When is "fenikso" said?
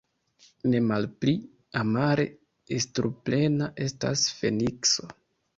4.41-5.11